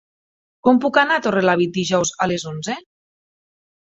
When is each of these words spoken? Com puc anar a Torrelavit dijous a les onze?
Com 0.67 0.79
puc 0.85 0.97
anar 1.01 1.19
a 1.21 1.23
Torrelavit 1.27 1.77
dijous 1.77 2.15
a 2.27 2.31
les 2.33 2.47
onze? 2.53 2.79